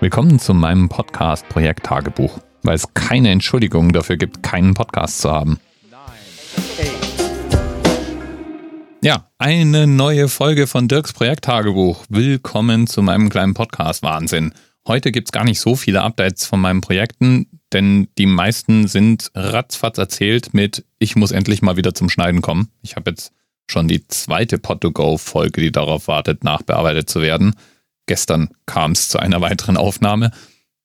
Willkommen 0.00 0.38
zu 0.38 0.54
meinem 0.54 0.88
Podcast 0.88 1.48
Projekt 1.48 1.86
Tagebuch, 1.86 2.38
weil 2.62 2.76
es 2.76 2.94
keine 2.94 3.30
Entschuldigung 3.30 3.92
dafür 3.92 4.16
gibt, 4.16 4.44
keinen 4.44 4.74
Podcast 4.74 5.20
zu 5.20 5.32
haben. 5.32 5.58
Ja, 9.02 9.28
eine 9.38 9.88
neue 9.88 10.28
Folge 10.28 10.68
von 10.68 10.86
Dirks 10.86 11.12
Projekt 11.12 11.46
Tagebuch. 11.46 12.04
Willkommen 12.08 12.86
zu 12.86 13.02
meinem 13.02 13.28
kleinen 13.28 13.54
Podcast 13.54 14.04
Wahnsinn. 14.04 14.54
Heute 14.86 15.10
gibt 15.10 15.28
es 15.28 15.32
gar 15.32 15.42
nicht 15.42 15.58
so 15.58 15.74
viele 15.74 16.02
Updates 16.02 16.46
von 16.46 16.60
meinen 16.60 16.80
Projekten, 16.80 17.60
denn 17.72 18.06
die 18.18 18.26
meisten 18.26 18.86
sind 18.86 19.32
ratzfatz 19.34 19.98
erzählt 19.98 20.54
mit 20.54 20.84
Ich 21.00 21.16
muss 21.16 21.32
endlich 21.32 21.60
mal 21.60 21.76
wieder 21.76 21.92
zum 21.92 22.08
Schneiden 22.08 22.40
kommen. 22.40 22.70
Ich 22.82 22.94
habe 22.94 23.10
jetzt 23.10 23.32
schon 23.66 23.88
die 23.88 24.06
zweite 24.06 24.58
Pod2Go-Folge, 24.58 25.60
die 25.60 25.72
darauf 25.72 26.06
wartet, 26.06 26.44
nachbearbeitet 26.44 27.10
zu 27.10 27.20
werden. 27.20 27.56
Gestern 28.08 28.48
kam 28.66 28.92
es 28.92 29.10
zu 29.10 29.20
einer 29.20 29.40
weiteren 29.40 29.76
Aufnahme. 29.76 30.32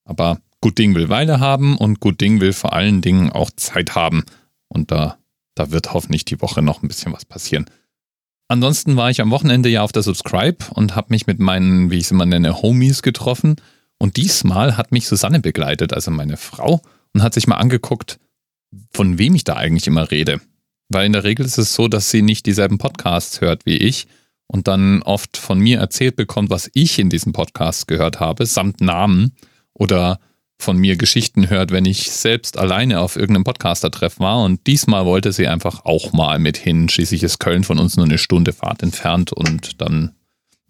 Aber 0.03 0.39
gut 0.61 0.77
Ding 0.77 0.93
will 0.93 1.09
Weile 1.09 1.39
haben 1.39 1.77
und 1.77 1.99
gut 1.99 2.21
Ding 2.21 2.41
will 2.41 2.53
vor 2.53 2.73
allen 2.73 3.01
Dingen 3.01 3.31
auch 3.31 3.49
Zeit 3.55 3.95
haben. 3.95 4.23
Und 4.67 4.91
da, 4.91 5.17
da 5.55 5.71
wird 5.71 5.93
hoffentlich 5.93 6.25
die 6.25 6.41
Woche 6.41 6.61
noch 6.61 6.83
ein 6.83 6.87
bisschen 6.87 7.13
was 7.13 7.25
passieren. 7.25 7.65
Ansonsten 8.49 8.97
war 8.97 9.09
ich 9.09 9.21
am 9.21 9.31
Wochenende 9.31 9.69
ja 9.69 9.83
auf 9.83 9.93
der 9.93 10.03
Subscribe 10.03 10.65
und 10.73 10.95
habe 10.95 11.07
mich 11.09 11.25
mit 11.25 11.39
meinen, 11.39 11.89
wie 11.89 11.97
ich 11.97 12.05
es 12.05 12.11
immer 12.11 12.25
nenne, 12.25 12.61
Homies 12.61 13.01
getroffen. 13.01 13.55
Und 13.97 14.17
diesmal 14.17 14.75
hat 14.75 14.91
mich 14.91 15.07
Susanne 15.07 15.39
begleitet, 15.39 15.93
also 15.93 16.11
meine 16.11 16.35
Frau, 16.35 16.81
und 17.13 17.23
hat 17.23 17.33
sich 17.33 17.47
mal 17.47 17.55
angeguckt, 17.55 18.19
von 18.91 19.17
wem 19.17 19.33
ich 19.33 19.45
da 19.45 19.53
eigentlich 19.53 19.87
immer 19.87 20.11
rede. 20.11 20.41
Weil 20.89 21.05
in 21.05 21.13
der 21.13 21.23
Regel 21.23 21.45
ist 21.45 21.57
es 21.57 21.73
so, 21.73 21.87
dass 21.87 22.11
sie 22.11 22.21
nicht 22.21 22.45
dieselben 22.45 22.79
Podcasts 22.79 23.39
hört 23.39 23.65
wie 23.65 23.77
ich 23.77 24.07
und 24.47 24.67
dann 24.67 25.01
oft 25.03 25.37
von 25.37 25.59
mir 25.59 25.79
erzählt 25.79 26.15
bekommt, 26.15 26.49
was 26.49 26.69
ich 26.73 26.99
in 26.99 27.09
diesem 27.09 27.33
Podcast 27.33 27.87
gehört 27.87 28.19
habe, 28.19 28.45
samt 28.45 28.81
Namen 28.81 29.35
oder 29.73 30.19
von 30.59 30.77
mir 30.77 30.95
Geschichten 30.95 31.49
hört, 31.49 31.71
wenn 31.71 31.85
ich 31.85 32.11
selbst 32.11 32.57
alleine 32.57 33.01
auf 33.01 33.15
irgendeinem 33.15 33.43
Podcaster-Treff 33.43 34.19
war. 34.19 34.43
Und 34.43 34.65
diesmal 34.65 35.05
wollte 35.05 35.31
sie 35.31 35.47
einfach 35.47 35.85
auch 35.85 36.13
mal 36.13 36.39
mit 36.39 36.57
hin. 36.57 36.89
Schließlich 36.89 37.23
ist 37.23 37.39
Köln 37.39 37.63
von 37.63 37.79
uns 37.79 37.97
nur 37.97 38.05
eine 38.05 38.17
Stunde 38.17 38.53
Fahrt 38.53 38.81
entfernt 38.81 39.33
und 39.33 39.81
dann 39.81 40.15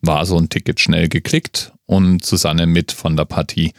war 0.02 0.26
so 0.26 0.38
ein 0.38 0.50
Ticket 0.50 0.80
schnell 0.80 1.08
geklickt 1.08 1.72
und 1.86 2.26
Susanne 2.26 2.66
mit 2.66 2.92
von 2.92 3.16
der 3.16 3.26
Partie. 3.26 3.72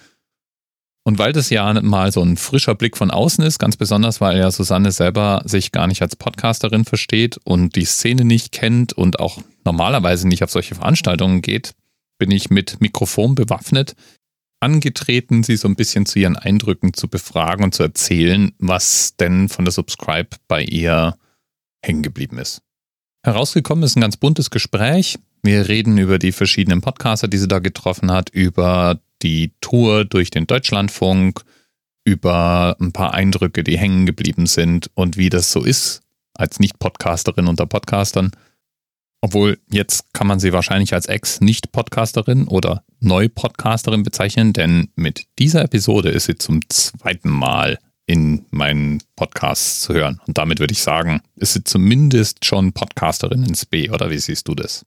Und 1.07 1.19
weil 1.19 1.33
das 1.35 1.51
ja 1.51 1.71
mal 1.83 2.13
so 2.13 2.23
ein 2.23 2.39
frischer 2.39 2.75
Blick 2.75 2.97
von 2.97 3.11
außen 3.11 3.45
ist, 3.45 3.59
ganz 3.59 3.77
besonders, 3.77 4.23
weil 4.23 4.39
ja 4.39 4.51
Susanne 4.51 4.91
selber 4.91 5.43
sich 5.45 5.71
gar 5.71 5.87
nicht 5.87 6.01
als 6.01 6.17
Podcasterin 6.17 6.87
versteht 6.87 7.39
und 7.45 7.77
die 7.77 7.85
Szene 7.85 8.25
nicht 8.25 8.53
kennt 8.53 8.95
und 8.95 9.21
auch 9.21 9.43
normalerweise 9.65 10.27
nicht 10.27 10.43
auf 10.43 10.51
solche 10.51 10.75
Veranstaltungen 10.75 11.43
geht, 11.43 11.75
bin 12.19 12.31
ich 12.31 12.49
mit 12.49 12.81
Mikrofon 12.81 13.35
bewaffnet 13.35 13.95
angetreten, 14.65 15.43
sie 15.43 15.57
so 15.57 15.69
ein 15.69 15.77
bisschen 15.77 16.07
zu 16.07 16.19
ihren 16.19 16.37
Eindrücken 16.37 16.95
zu 16.95 17.09
befragen 17.09 17.65
und 17.65 17.75
zu 17.75 17.83
erzählen, 17.83 18.53
was 18.59 19.15
denn 19.17 19.49
von 19.49 19.65
der 19.67 19.73
Subscribe 19.73 20.31
bei 20.49 20.63
ihr 20.63 21.17
hängen 21.85 22.03
geblieben 22.03 22.39
ist. 22.39 22.63
Herausgekommen 23.23 23.85
ist 23.85 23.97
ein 23.97 24.01
ganz 24.01 24.17
buntes 24.17 24.51
Gespräch. 24.51 25.19
Wir 25.43 25.69
reden 25.69 25.99
über 25.99 26.19
die 26.19 26.33
verschiedenen 26.33 26.81
Podcaster, 26.81 27.29
die 27.29 27.37
sie 27.37 27.49
da 27.49 27.59
getroffen 27.59 28.11
hat, 28.11 28.31
über 28.31 29.01
die 29.25 29.53
Tour 29.61 30.05
durch 30.05 30.31
den 30.31 30.47
Deutschlandfunk, 30.47 31.41
über 32.05 32.77
ein 32.81 32.93
paar 32.93 33.15
Eindrücke, 33.15 33.65
die 33.65 33.79
hängen 33.79 34.07
geblieben 34.07 34.47
sind 34.47 34.91
und 34.95 35.17
wie 35.17 35.31
das 35.31 35.51
so 35.51 35.65
ist 35.65 36.03
als 36.35 36.61
Nicht-Podcasterin 36.61 37.47
unter 37.47 37.67
Podcastern. 37.67 38.33
Obwohl 39.23 39.59
jetzt 39.71 40.13
kann 40.13 40.27
man 40.27 40.39
sie 40.39 40.53
wahrscheinlich 40.53 40.93
als 40.93 41.07
Ex-Nicht-Podcasterin 41.07 42.47
oder 42.47 42.85
Neu-Podcasterin 43.01 44.03
bezeichnen, 44.03 44.53
denn 44.53 44.91
mit 44.97 45.27
dieser 45.39 45.63
Episode 45.63 46.11
ist 46.11 46.27
sie 46.27 46.37
zum 46.37 46.61
zweiten 46.69 47.31
Mal 47.31 47.79
in 48.07 48.45
meinen 48.51 49.03
Podcasts 49.17 49.81
zu 49.81 49.95
hören. 49.95 50.21
Und 50.27 50.37
damit 50.37 50.61
würde 50.61 50.73
ich 50.73 50.83
sagen, 50.83 51.23
ist 51.37 51.55
sie 51.55 51.65
zumindest 51.65 52.45
schon 52.45 52.75
Podcasterin 52.75 53.45
ins 53.45 53.65
B, 53.65 53.89
oder 53.89 54.11
wie 54.11 54.19
siehst 54.19 54.47
du 54.47 54.55
das? 54.55 54.85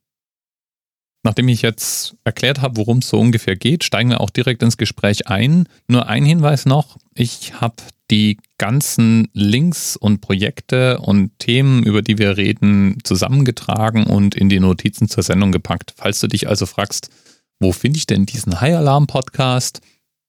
Nachdem 1.28 1.50
ich 1.50 1.62
jetzt 1.62 2.16
erklärt 2.24 2.62
habe, 2.62 2.78
worum 2.78 3.00
es 3.00 3.10
so 3.10 3.20
ungefähr 3.20 3.58
geht, 3.58 3.84
steigen 3.84 4.12
wir 4.12 4.22
auch 4.22 4.30
direkt 4.30 4.64
ins 4.64 4.78
Gespräch 4.78 5.28
ein. 5.28 5.68
Nur 5.90 6.08
ein 6.08 6.24
Hinweis 6.24 6.66
noch, 6.66 6.96
ich 7.16 7.60
habe 7.60 7.76
die 8.10 8.38
ganzen 8.58 9.28
Links 9.34 9.98
und 9.98 10.22
Projekte 10.22 11.00
und 11.00 11.38
Themen, 11.38 11.84
über 11.84 12.02
die 12.02 12.18
wir 12.18 12.38
reden, 12.38 13.00
zusammengetragen 13.04 14.06
und 14.06 14.36
in 14.36 14.48
die 14.48 14.62
Notizen 14.62 15.10
zur 15.10 15.22
Sendung 15.22 15.52
gepackt. 15.52 15.94
Falls 15.98 16.22
du 16.22 16.28
dich 16.28 16.48
also 16.48 16.66
fragst, 16.66 17.10
wo 17.60 17.74
finde 17.74 17.98
ich 17.98 18.08
denn 18.08 18.26
diesen 18.26 18.62
High 18.62 18.78
Alarm 18.78 19.08
Podcast? 19.08 19.82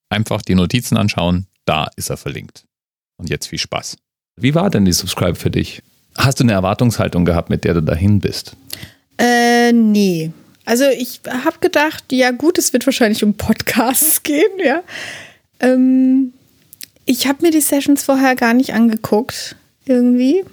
Einfach 0.08 0.42
die 0.42 0.56
Notizen 0.56 0.96
anschauen, 0.96 1.46
da 1.64 1.86
ist 1.94 2.10
er 2.10 2.16
verlinkt. 2.16 2.64
Und 3.18 3.30
jetzt 3.30 3.46
viel 3.46 3.60
Spaß. 3.60 3.98
Wie 4.34 4.56
war 4.56 4.68
denn 4.68 4.84
die 4.84 4.92
Subscribe 4.92 5.36
für 5.36 5.52
dich? 5.52 5.80
Hast 6.16 6.40
du 6.40 6.42
eine 6.42 6.54
Erwartungshaltung 6.54 7.24
gehabt, 7.24 7.50
mit 7.50 7.62
der 7.62 7.74
du 7.74 7.82
dahin 7.82 8.18
bist? 8.18 8.56
Äh, 9.16 9.72
nee. 9.72 10.32
Also 10.68 10.84
ich 10.84 11.20
habe 11.26 11.60
gedacht, 11.60 12.04
ja 12.12 12.30
gut, 12.30 12.58
es 12.58 12.74
wird 12.74 12.84
wahrscheinlich 12.84 13.24
um 13.24 13.32
Podcasts 13.32 14.22
gehen, 14.22 14.50
ja. 14.62 14.82
Ähm, 15.60 16.34
ich 17.06 17.26
habe 17.26 17.38
mir 17.40 17.50
die 17.50 17.62
Sessions 17.62 18.02
vorher 18.02 18.36
gar 18.36 18.52
nicht 18.52 18.74
angeguckt, 18.74 19.56
irgendwie. 19.86 20.44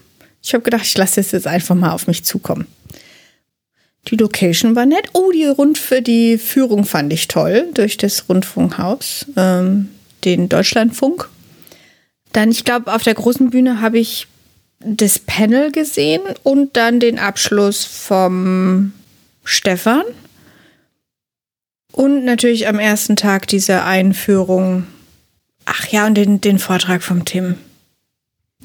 Ich 0.42 0.54
habe 0.54 0.64
gedacht, 0.64 0.86
ich 0.86 0.98
lasse 0.98 1.20
es 1.20 1.34
jetzt 1.34 1.48
einfach 1.48 1.76
mal 1.76 1.92
auf 1.92 2.08
mich 2.08 2.24
zukommen. 2.24 2.66
Die 4.08 4.16
Location 4.16 4.74
war 4.74 4.86
nett. 4.86 5.10
Oh, 5.12 5.32
die 5.34 5.48
Rund 5.48 5.78
für 5.78 6.02
die 6.02 6.38
Führung 6.38 6.86
fand 6.86 7.12
ich 7.12 7.28
toll 7.28 7.68
durch 7.74 7.98
das 7.98 8.30
Rundfunkhaus, 8.30 9.26
ähm, 9.36 9.90
den 10.24 10.48
Deutschlandfunk. 10.48 11.28
Dann, 12.32 12.52
ich 12.52 12.64
glaube, 12.64 12.94
auf 12.94 13.04
der 13.04 13.16
großen 13.16 13.50
Bühne 13.50 13.82
habe 13.82 14.00
ich 14.00 14.28
das 14.80 15.20
Panel 15.20 15.74
gesehen 15.74 16.22
und 16.44 16.78
dann 16.78 17.02
den 17.02 17.20
Abschluss 17.20 17.84
vom 17.84 18.94
Stefan. 19.46 20.04
Und 21.94 22.26
natürlich 22.26 22.68
am 22.68 22.78
ersten 22.78 23.16
Tag 23.16 23.48
diese 23.48 23.84
Einführung. 23.84 24.86
Ach 25.66 25.88
ja, 25.88 26.06
und 26.06 26.16
den, 26.16 26.42
den 26.42 26.60
Vortrag 26.60 27.02
vom 27.02 27.24
Tim. 27.24 27.56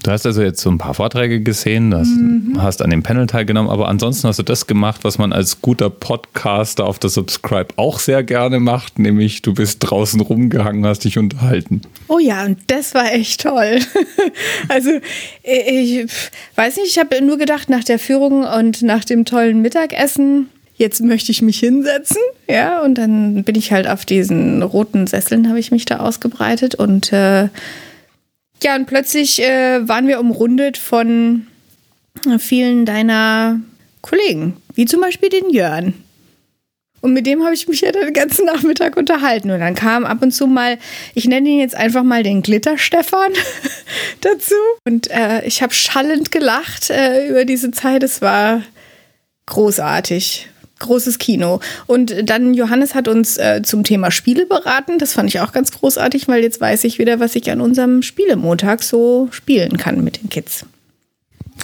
Du 0.03 0.11
hast 0.11 0.25
also 0.25 0.43
jetzt 0.43 0.63
so 0.63 0.71
ein 0.71 0.79
paar 0.79 0.95
Vorträge 0.95 1.43
gesehen, 1.43 1.95
hast, 1.95 2.09
mhm. 2.09 2.63
hast 2.63 2.81
an 2.81 2.91
dem 2.91 3.03
Panel 3.03 3.27
teilgenommen, 3.27 3.71
aber 3.71 3.89
ansonsten 3.89 4.29
hast 4.29 4.39
du 4.39 4.43
das 4.43 4.67
gemacht, 4.67 5.01
was 5.03 5.19
man 5.19 5.33
als 5.33 5.61
guter 5.61 5.91
Podcaster 5.91 6.87
auf 6.87 6.99
der 6.99 7.11
Subscribe 7.11 7.69
auch 7.77 7.99
sehr 7.99 8.23
gerne 8.23 8.61
macht, 8.61 8.99
nämlich 8.99 9.43
du 9.43 9.53
bist 9.53 9.79
draußen 9.81 10.21
rumgehangen, 10.21 10.87
hast 10.87 11.05
dich 11.05 11.19
unterhalten. 11.19 11.83
Oh 12.09 12.19
ja, 12.19 12.45
und 12.45 12.59
das 12.69 12.95
war 12.95 13.13
echt 13.13 13.43
toll. 13.43 13.81
also 14.69 14.91
ich 15.43 16.07
weiß 16.55 16.77
nicht, 16.77 16.89
ich 16.89 16.99
habe 16.99 17.21
nur 17.23 17.37
gedacht, 17.37 17.69
nach 17.69 17.85
der 17.85 17.99
Führung 17.99 18.45
und 18.45 18.83
nach 18.83 19.05
dem 19.05 19.27
tollen 19.27 19.61
Mittagessen, 19.61 20.49
jetzt 20.81 21.03
möchte 21.03 21.31
ich 21.31 21.43
mich 21.43 21.61
hinsetzen, 21.61 22.17
ja, 22.49 22.81
und 22.81 22.97
dann 22.97 23.45
bin 23.45 23.55
ich 23.55 23.71
halt 23.71 23.87
auf 23.87 24.07
diesen 24.07 24.63
roten 24.63 25.07
Sesseln, 25.07 25.49
habe 25.49 25.61
ich 25.61 25.71
mich 25.71 25.85
da 25.85 25.99
ausgebreitet 25.99 26.75
und 26.75 27.13
äh, 27.13 27.49
ja, 28.63 28.77
und 28.77 28.87
plötzlich 28.87 29.43
äh, 29.43 29.87
waren 29.87 30.07
wir 30.07 30.21
umrundet 30.21 30.79
von 30.79 31.47
vielen 32.39 32.85
deiner 32.85 33.61
Kollegen, 34.01 34.57
wie 34.75 34.87
zum 34.87 35.01
Beispiel 35.01 35.29
den 35.29 35.51
Jörn. 35.51 35.95
Und 37.03 37.15
mit 37.15 37.27
dem 37.27 37.43
habe 37.43 37.55
ich 37.55 37.67
mich 37.67 37.81
ja 37.81 37.93
den 37.93 38.13
ganzen 38.13 38.45
Nachmittag 38.45 38.97
unterhalten. 38.97 39.51
Und 39.51 39.61
dann 39.61 39.75
kam 39.75 40.05
ab 40.05 40.23
und 40.23 40.33
zu 40.33 40.47
mal, 40.47 40.79
ich 41.15 41.27
nenne 41.27 41.49
ihn 41.49 41.61
jetzt 41.61 41.75
einfach 41.75 42.03
mal 42.03 42.23
den 42.23 42.43
Glitter-Stefan 42.43 43.33
dazu. 44.21 44.55
Und 44.85 45.11
äh, 45.11 45.43
ich 45.47 45.63
habe 45.63 45.73
schallend 45.73 46.31
gelacht 46.31 46.91
äh, 46.91 47.29
über 47.29 47.47
diese 47.47 47.71
Zeit. 47.71 48.03
Es 48.03 48.21
war 48.21 48.63
großartig 49.47 50.49
großes 50.81 51.19
Kino. 51.19 51.61
Und 51.87 52.15
dann 52.29 52.55
Johannes 52.55 52.95
hat 52.95 53.07
uns 53.07 53.37
äh, 53.37 53.63
zum 53.63 53.85
Thema 53.85 54.11
Spiele 54.11 54.47
beraten. 54.47 54.99
Das 54.99 55.13
fand 55.13 55.29
ich 55.29 55.41
auch 55.41 55.53
ganz 55.53 55.71
großartig, 55.71 56.27
weil 56.29 56.43
jetzt 56.43 56.61
weiß 56.61 56.85
ich 56.85 56.99
wieder, 56.99 57.21
was 57.21 57.37
ich 57.37 57.51
an 57.51 57.61
unserem 57.61 58.03
Spielemontag 58.03 58.83
so 58.83 59.29
spielen 59.31 59.77
kann 59.77 60.03
mit 60.03 60.23
den 60.23 60.29
Kids. 60.29 60.65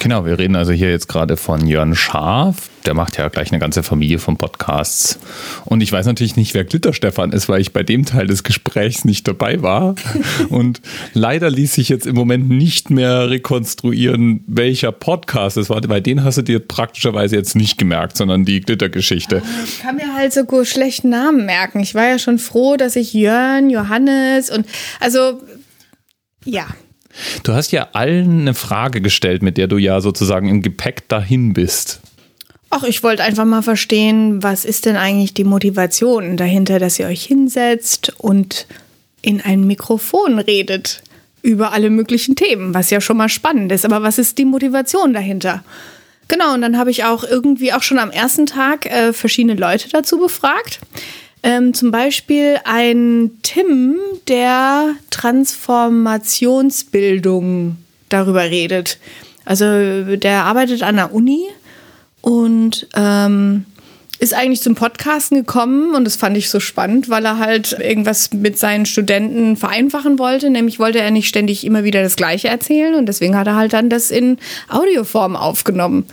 Genau, 0.01 0.25
wir 0.25 0.39
reden 0.39 0.57
also 0.57 0.73
hier 0.73 0.91
jetzt 0.91 1.09
gerade 1.09 1.37
von 1.37 1.67
Jörn 1.67 1.95
Schaaf. 1.95 2.69
Der 2.85 2.95
macht 2.95 3.19
ja 3.19 3.29
gleich 3.29 3.51
eine 3.51 3.59
ganze 3.59 3.83
Familie 3.83 4.19
von 4.19 4.37
Podcasts. 4.37 5.19
Und 5.65 5.81
ich 5.81 5.91
weiß 5.91 6.07
natürlich 6.07 6.37
nicht, 6.37 6.55
wer 6.55 6.65
Glitterstefan 6.65 7.33
ist, 7.33 7.49
weil 7.49 7.61
ich 7.61 7.73
bei 7.73 7.83
dem 7.83 8.05
Teil 8.05 8.27
des 8.27 8.45
Gesprächs 8.45 9.05
nicht 9.05 9.27
dabei 9.27 9.63
war. 9.63 9.97
Und 10.49 10.81
leider 11.13 11.51
ließ 11.51 11.75
sich 11.75 11.89
jetzt 11.89 12.07
im 12.07 12.15
Moment 12.15 12.49
nicht 12.49 12.91
mehr 12.91 13.29
rekonstruieren, 13.31 14.45
welcher 14.47 14.93
Podcast 14.93 15.57
es 15.57 15.71
war, 15.71 15.81
weil 15.89 16.03
den 16.03 16.23
hast 16.23 16.39
du 16.39 16.43
dir 16.43 16.61
praktischerweise 16.61 17.35
jetzt 17.35 17.57
nicht 17.57 17.77
gemerkt, 17.79 18.17
sondern 18.17 18.45
die 18.45 18.61
Glittergeschichte. 18.61 19.43
Ich 19.65 19.81
kann 19.81 19.97
mir 19.97 20.15
halt 20.15 20.33
so 20.33 20.45
schlechten 20.65 21.09
Namen 21.09 21.47
merken. 21.47 21.81
Ich 21.81 21.95
war 21.95 22.07
ja 22.07 22.19
schon 22.19 22.39
froh, 22.39 22.77
dass 22.77 22.97
ich 22.97 23.13
Jörn, 23.13 23.71
Johannes 23.71 24.51
und 24.51 24.67
also 25.01 25.43
ja, 26.45 26.67
Du 27.43 27.53
hast 27.53 27.73
ja 27.73 27.89
allen 27.93 28.43
eine 28.43 28.55
Frage 28.55 29.01
gestellt, 29.01 29.43
mit 29.43 29.57
der 29.57 29.67
du 29.67 29.79
ja 29.79 30.01
sozusagen 30.01 30.49
im 30.49 30.63
Gepäck 30.63 31.09
dahin 31.09 31.53
bist. 31.53 32.01
Ach, 32.71 32.83
ich 32.83 33.03
wollte 33.03 33.23
einfach 33.23 33.45
mal 33.45 33.63
verstehen, 33.63 34.43
was 34.43 34.65
ist 34.65 34.87
denn 34.87 34.97
eigentlich 34.97 35.35
die 35.35 35.45
Motivation 35.45 36.37
dahinter, 36.37 36.79
dass 36.79 36.99
ihr 36.99 37.07
euch 37.07 37.25
hinsetzt 37.25 38.13
und 38.19 38.67
in 39.23 39.41
ein 39.41 39.67
Mikrofon 39.67 40.39
redet 40.39 41.03
über 41.43 41.73
alle 41.73 41.91
möglichen 41.91 42.35
Themen, 42.35 42.75
was 42.75 42.91
ja 42.91 43.01
schon 43.01 43.17
mal 43.17 43.29
spannend 43.29 43.71
ist. 43.71 43.85
Aber 43.85 44.03
was 44.03 44.19
ist 44.19 44.37
die 44.39 44.45
Motivation 44.45 45.13
dahinter? 45.13 45.63
Genau, 46.29 46.55
und 46.55 46.61
dann 46.61 46.77
habe 46.77 46.91
ich 46.91 47.05
auch 47.05 47.23
irgendwie 47.23 47.73
auch 47.73 47.83
schon 47.83 47.99
am 47.99 48.11
ersten 48.11 48.47
Tag 48.47 48.87
äh, 48.87 49.13
verschiedene 49.13 49.55
Leute 49.55 49.89
dazu 49.89 50.19
befragt. 50.19 50.81
Ähm, 51.47 51.73
zum 51.75 51.91
Beispiel 51.93 52.59
ein 52.65 53.31
Tim, 53.43 53.99
der 54.27 54.97
Transformationsbildung 55.11 57.77
darüber 58.09 58.43
redet. 58.43 58.99
Also 59.45 60.17
der 60.17 60.43
arbeitet 60.43 60.83
an 60.83 60.97
der 60.97 61.15
Uni 61.15 61.45
und 62.21 62.89
ähm, 62.97 63.65
ist 64.19 64.35
eigentlich 64.35 64.61
zum 64.61 64.75
Podcasten 64.75 65.37
gekommen 65.37 65.95
und 65.95 66.05
das 66.05 66.17
fand 66.17 66.37
ich 66.37 66.51
so 66.51 66.59
spannend, 66.59 67.09
weil 67.11 67.25
er 67.25 67.39
halt 67.39 67.77
irgendwas 67.79 68.33
mit 68.33 68.59
seinen 68.59 68.85
Studenten 68.85 69.57
vereinfachen 69.57 70.19
wollte. 70.19 70.51
Nämlich 70.51 70.81
wollte 70.81 70.99
er 70.99 71.13
nicht 71.13 71.29
ständig 71.29 71.65
immer 71.65 71.85
wieder 71.85 72.03
das 72.03 72.17
Gleiche 72.17 72.49
erzählen 72.49 72.97
und 72.97 73.07
deswegen 73.07 73.37
hat 73.37 73.47
er 73.47 73.55
halt 73.55 73.73
dann 73.73 73.89
das 73.89 74.11
in 74.11 74.39
Audioform 74.69 75.37
aufgenommen 75.37 76.07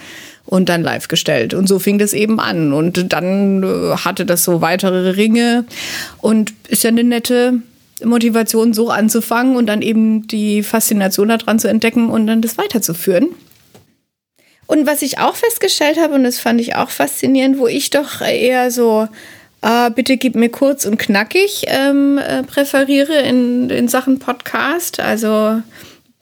und 0.54 0.70
dann 0.70 0.84
live 0.84 1.08
gestellt. 1.08 1.56
Und 1.56 1.68
so 1.68 1.80
fing 1.80 1.98
das 1.98 2.14
eben 2.14 2.40
an. 2.40 2.74
Und 2.74 3.12
dann 3.12 3.64
äh, 3.64 3.96
hatte 3.98 4.24
das 4.24 4.44
so 4.44 4.62
weitere 4.62 5.10
Ringe 5.10 5.66
und 6.22 6.54
ist 6.68 6.84
ja 6.84 6.90
eine 6.90 7.04
nette 7.04 7.64
Motivation, 8.04 8.72
so 8.72 8.92
anzufangen 8.92 9.56
und 9.56 9.66
dann 9.66 9.82
eben 9.82 10.28
die 10.28 10.62
Faszination 10.62 11.30
daran 11.30 11.58
zu 11.58 11.68
entdecken 11.70 12.08
und 12.08 12.28
dann 12.28 12.44
das 12.44 12.60
weiterzuführen. 12.60 13.30
Und 14.68 14.86
was 14.86 15.02
ich 15.02 15.18
auch 15.18 15.36
festgestellt 15.36 15.98
habe, 16.00 16.14
und 16.14 16.24
das 16.24 16.38
fand 16.38 16.62
ich 16.62 16.76
auch 16.76 16.92
faszinierend, 16.92 17.58
wo 17.58 17.66
ich 17.66 17.90
doch 17.90 18.22
eher 18.22 18.70
so, 18.70 19.08
äh, 19.64 19.90
bitte 19.90 20.18
gib 20.18 20.36
mir 20.36 20.50
kurz 20.50 20.86
und 20.86 21.00
knackig 21.00 21.64
ähm, 21.66 22.20
äh, 22.20 22.44
präferiere 22.44 23.22
in, 23.22 23.72
in 23.72 23.88
Sachen 23.88 24.20
Podcast. 24.20 25.00
Also 25.00 25.64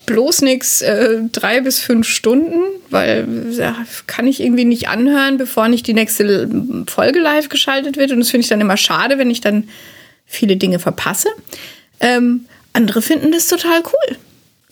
bloß 0.05 0.41
nichts 0.41 0.81
äh, 0.81 1.19
drei 1.31 1.61
bis 1.61 1.79
fünf 1.79 2.07
Stunden, 2.07 2.61
weil 2.89 3.27
ja, 3.51 3.75
kann 4.07 4.27
ich 4.27 4.41
irgendwie 4.41 4.65
nicht 4.65 4.89
anhören, 4.89 5.37
bevor 5.37 5.67
nicht 5.67 5.87
die 5.87 5.93
nächste 5.93 6.49
Folge 6.87 7.19
live 7.19 7.49
geschaltet 7.49 7.97
wird. 7.97 8.11
Und 8.11 8.19
das 8.19 8.29
finde 8.29 8.43
ich 8.43 8.49
dann 8.49 8.61
immer 8.61 8.77
schade, 8.77 9.17
wenn 9.17 9.29
ich 9.29 9.41
dann 9.41 9.69
viele 10.25 10.57
Dinge 10.57 10.79
verpasse. 10.79 11.29
Ähm, 11.99 12.45
andere 12.73 13.01
finden 13.01 13.31
das 13.31 13.47
total 13.47 13.81
cool. 13.83 14.17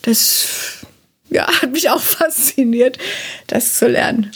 Das 0.01 0.85
ja, 1.29 1.47
hat 1.61 1.71
mich 1.71 1.89
auch 1.89 2.01
fasziniert, 2.01 2.97
das 3.47 3.77
zu 3.77 3.87
lernen. 3.87 4.31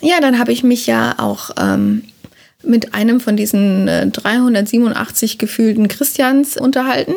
Ja, 0.00 0.20
dann 0.20 0.38
habe 0.38 0.52
ich 0.52 0.64
mich 0.64 0.86
ja 0.86 1.14
auch 1.18 1.50
ähm, 1.58 2.04
mit 2.64 2.94
einem 2.94 3.20
von 3.20 3.36
diesen 3.36 3.86
äh, 3.88 4.06
387 4.08 5.38
gefühlten 5.38 5.88
Christians 5.88 6.56
unterhalten. 6.56 7.14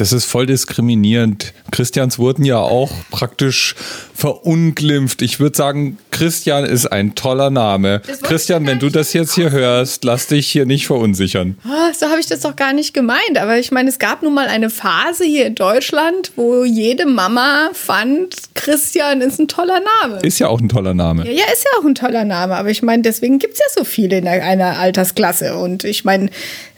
Das 0.00 0.14
ist 0.14 0.24
voll 0.24 0.46
diskriminierend. 0.46 1.52
Christians 1.70 2.18
wurden 2.18 2.46
ja 2.46 2.56
auch 2.56 2.90
praktisch 3.10 3.74
verunglimpft. 4.14 5.20
Ich 5.20 5.40
würde 5.40 5.54
sagen, 5.54 5.98
Christian 6.20 6.66
ist 6.66 6.84
ein 6.84 7.14
toller 7.14 7.48
Name. 7.48 8.02
Christian, 8.20 8.66
wenn 8.66 8.78
du 8.78 8.90
das 8.90 9.14
jetzt 9.14 9.36
hier 9.36 9.52
hörst, 9.52 10.04
lass 10.04 10.26
dich 10.26 10.48
hier 10.48 10.66
nicht 10.66 10.86
verunsichern. 10.86 11.56
Oh, 11.64 11.92
so 11.98 12.10
habe 12.10 12.20
ich 12.20 12.26
das 12.26 12.40
doch 12.40 12.56
gar 12.56 12.74
nicht 12.74 12.92
gemeint. 12.92 13.38
Aber 13.38 13.58
ich 13.58 13.70
meine, 13.70 13.88
es 13.88 13.98
gab 13.98 14.22
nun 14.22 14.34
mal 14.34 14.46
eine 14.48 14.68
Phase 14.68 15.24
hier 15.24 15.46
in 15.46 15.54
Deutschland, 15.54 16.32
wo 16.36 16.62
jede 16.62 17.06
Mama 17.06 17.70
fand, 17.72 18.36
Christian 18.54 19.22
ist 19.22 19.40
ein 19.40 19.48
toller 19.48 19.80
Name. 20.02 20.18
Ist 20.20 20.38
ja 20.40 20.48
auch 20.48 20.60
ein 20.60 20.68
toller 20.68 20.92
Name. 20.92 21.24
Ja, 21.24 21.32
ja 21.32 21.44
ist 21.54 21.64
ja 21.64 21.80
auch 21.80 21.86
ein 21.86 21.94
toller 21.94 22.26
Name. 22.26 22.54
Aber 22.54 22.68
ich 22.68 22.82
meine, 22.82 23.02
deswegen 23.02 23.38
gibt 23.38 23.54
es 23.54 23.60
ja 23.60 23.66
so 23.74 23.84
viele 23.84 24.18
in 24.18 24.28
einer 24.28 24.78
Altersklasse. 24.78 25.56
Und 25.56 25.84
ich 25.84 26.04
meine, 26.04 26.28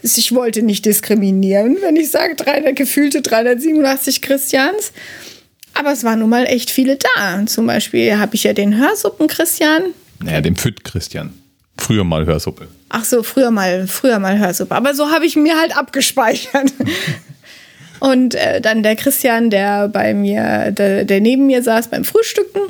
ich 0.04 0.32
wollte 0.32 0.62
nicht 0.62 0.86
diskriminieren, 0.86 1.78
wenn 1.80 1.96
ich 1.96 2.12
sage, 2.12 2.36
300, 2.36 2.76
gefühlte 2.76 3.22
387 3.22 4.22
Christians. 4.22 4.92
Aber 5.74 5.92
es 5.92 6.04
waren 6.04 6.18
nun 6.18 6.30
mal 6.30 6.44
echt 6.44 6.70
viele 6.70 6.96
da. 6.96 7.44
Zum 7.46 7.66
Beispiel 7.66 8.18
habe 8.18 8.34
ich 8.34 8.44
ja 8.44 8.52
den 8.52 8.76
Hörsuppen 8.78 9.28
Christian. 9.28 9.82
Naja, 10.22 10.40
den 10.40 10.56
Pfüt 10.56 10.84
Christian. 10.84 11.32
Früher 11.78 12.04
mal 12.04 12.26
Hörsuppe. 12.26 12.68
Ach 12.90 13.04
so, 13.04 13.22
früher 13.22 13.50
mal, 13.50 13.86
früher 13.86 14.18
mal 14.18 14.38
Hörsuppe. 14.38 14.74
Aber 14.74 14.94
so 14.94 15.10
habe 15.10 15.26
ich 15.26 15.36
mir 15.36 15.58
halt 15.58 15.76
abgespeichert. 15.76 16.72
Und 18.00 18.34
äh, 18.34 18.60
dann 18.60 18.82
der 18.82 18.96
Christian, 18.96 19.50
der 19.50 19.88
bei 19.88 20.12
mir, 20.12 20.72
der, 20.72 21.04
der 21.04 21.20
neben 21.20 21.46
mir 21.46 21.62
saß 21.62 21.88
beim 21.88 22.04
Frühstücken. 22.04 22.60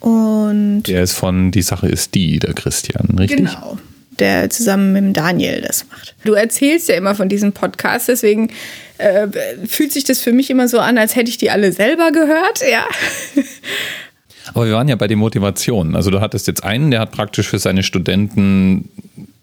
Und 0.00 0.84
der 0.84 1.02
ist 1.02 1.12
von 1.12 1.50
Die 1.50 1.62
Sache 1.62 1.88
ist 1.88 2.14
die, 2.14 2.38
der 2.38 2.54
Christian, 2.54 3.16
richtig? 3.18 3.38
Genau 3.38 3.78
der 4.20 4.50
zusammen 4.50 4.92
mit 4.92 5.02
dem 5.02 5.12
Daniel 5.12 5.60
das 5.60 5.86
macht. 5.90 6.14
Du 6.24 6.34
erzählst 6.34 6.88
ja 6.88 6.96
immer 6.96 7.14
von 7.14 7.28
diesem 7.28 7.52
Podcast, 7.52 8.08
deswegen 8.08 8.50
äh, 8.98 9.28
fühlt 9.66 9.92
sich 9.92 10.04
das 10.04 10.20
für 10.20 10.32
mich 10.32 10.50
immer 10.50 10.68
so 10.68 10.78
an, 10.78 10.98
als 10.98 11.16
hätte 11.16 11.30
ich 11.30 11.38
die 11.38 11.50
alle 11.50 11.72
selber 11.72 12.12
gehört, 12.12 12.62
ja. 12.70 12.86
Aber 14.52 14.66
wir 14.66 14.74
waren 14.74 14.88
ja 14.88 14.96
bei 14.96 15.08
den 15.08 15.18
Motivationen. 15.18 15.96
Also 15.96 16.10
du 16.10 16.20
hattest 16.20 16.46
jetzt 16.46 16.62
einen, 16.64 16.90
der 16.90 17.00
hat 17.00 17.12
praktisch 17.12 17.48
für 17.48 17.58
seine 17.58 17.82
Studenten 17.82 18.90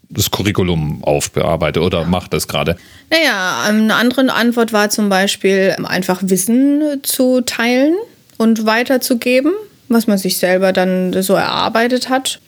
das 0.08 0.30
Curriculum 0.30 1.02
aufbearbeitet 1.02 1.82
oder 1.82 2.02
ja. 2.02 2.06
macht 2.06 2.32
das 2.32 2.46
gerade? 2.46 2.76
Naja, 3.10 3.64
eine 3.66 3.94
andere 3.94 4.32
Antwort 4.32 4.72
war 4.72 4.90
zum 4.90 5.08
Beispiel 5.08 5.74
einfach 5.84 6.20
Wissen 6.22 7.00
zu 7.02 7.40
teilen 7.40 7.94
und 8.36 8.66
weiterzugeben, 8.66 9.52
was 9.88 10.06
man 10.06 10.18
sich 10.18 10.38
selber 10.38 10.72
dann 10.72 11.22
so 11.22 11.34
erarbeitet 11.34 12.08
hat. 12.08 12.40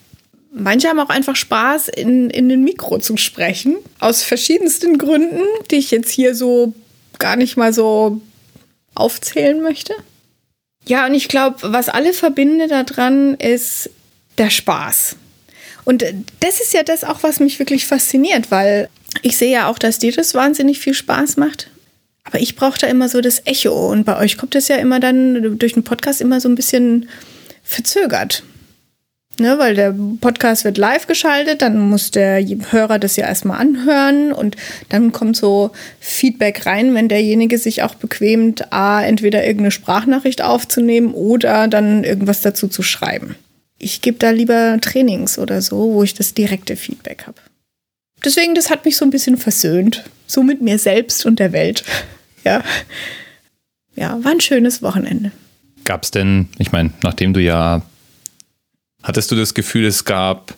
Manche 0.57 0.87
haben 0.87 0.99
auch 0.99 1.09
einfach 1.09 1.35
Spaß, 1.35 1.89
in, 1.89 2.29
in 2.29 2.47
den 2.47 2.63
Mikro 2.63 2.99
zu 2.99 3.17
sprechen. 3.17 3.75
Aus 3.99 4.23
verschiedensten 4.23 4.97
Gründen, 4.97 5.41
die 5.69 5.75
ich 5.75 5.91
jetzt 5.91 6.09
hier 6.09 6.33
so 6.33 6.73
gar 7.19 7.35
nicht 7.35 7.57
mal 7.57 7.73
so 7.73 8.21
aufzählen 8.93 9.61
möchte. 9.61 9.93
Ja, 10.87 11.05
und 11.07 11.13
ich 11.13 11.27
glaube, 11.27 11.57
was 11.61 11.89
alle 11.89 12.13
verbindet 12.13 12.71
daran, 12.71 13.35
ist 13.35 13.89
der 14.37 14.49
Spaß. 14.49 15.17
Und 15.83 16.05
das 16.39 16.61
ist 16.61 16.73
ja 16.73 16.83
das 16.83 17.03
auch, 17.03 17.21
was 17.21 17.41
mich 17.41 17.59
wirklich 17.59 17.85
fasziniert, 17.85 18.49
weil 18.49 18.89
ich 19.23 19.35
sehe 19.35 19.51
ja 19.51 19.67
auch, 19.67 19.77
dass 19.77 19.99
dir 19.99 20.13
das 20.13 20.33
wahnsinnig 20.33 20.79
viel 20.79 20.93
Spaß 20.93 21.35
macht. 21.35 21.69
Aber 22.23 22.39
ich 22.39 22.55
brauche 22.55 22.79
da 22.79 22.87
immer 22.87 23.09
so 23.09 23.19
das 23.19 23.41
Echo. 23.45 23.91
Und 23.91 24.05
bei 24.05 24.17
euch 24.17 24.37
kommt 24.37 24.55
das 24.55 24.69
ja 24.69 24.77
immer 24.77 24.99
dann 24.99 25.59
durch 25.59 25.73
den 25.73 25.83
Podcast 25.83 26.21
immer 26.21 26.39
so 26.39 26.47
ein 26.47 26.55
bisschen 26.55 27.09
verzögert. 27.61 28.43
Ne, 29.37 29.59
weil 29.59 29.75
der 29.75 29.93
Podcast 30.21 30.63
wird 30.63 30.77
live 30.77 31.07
geschaltet, 31.07 31.61
dann 31.61 31.77
muss 31.77 32.09
der 32.09 32.41
Hörer 32.69 32.99
das 32.99 33.17
ja 33.17 33.25
erstmal 33.25 33.59
anhören 33.59 34.31
und 34.31 34.55
dann 34.87 35.11
kommt 35.11 35.35
so 35.35 35.71
Feedback 35.99 36.65
rein, 36.65 36.93
wenn 36.93 37.09
derjenige 37.09 37.57
sich 37.57 37.83
auch 37.83 37.95
bequemt, 37.95 38.71
A, 38.71 39.03
entweder 39.03 39.43
irgendeine 39.43 39.71
Sprachnachricht 39.71 40.41
aufzunehmen 40.41 41.13
oder 41.13 41.67
dann 41.67 42.05
irgendwas 42.05 42.39
dazu 42.39 42.69
zu 42.69 42.81
schreiben. 42.81 43.35
Ich 43.77 44.01
gebe 44.01 44.17
da 44.19 44.29
lieber 44.29 44.77
Trainings 44.79 45.37
oder 45.37 45.61
so, 45.61 45.93
wo 45.93 46.03
ich 46.03 46.13
das 46.13 46.33
direkte 46.33 46.77
Feedback 46.77 47.27
habe. 47.27 47.37
Deswegen, 48.23 48.55
das 48.55 48.69
hat 48.69 48.85
mich 48.85 48.95
so 48.95 49.03
ein 49.03 49.11
bisschen 49.11 49.37
versöhnt. 49.37 50.05
So 50.27 50.43
mit 50.43 50.61
mir 50.61 50.79
selbst 50.79 51.25
und 51.25 51.39
der 51.39 51.51
Welt. 51.51 51.83
Ja. 52.45 52.63
Ja, 53.95 54.23
war 54.23 54.31
ein 54.31 54.41
schönes 54.41 54.81
Wochenende. 54.81 55.31
Gab 55.83 56.03
es 56.03 56.11
denn, 56.11 56.47
ich 56.57 56.71
meine, 56.71 56.91
nachdem 57.03 57.33
du 57.33 57.41
ja 57.41 57.81
Hattest 59.05 59.31
du 59.31 59.35
das 59.35 59.53
Gefühl, 59.53 59.85
es 59.85 60.03
gab 60.03 60.55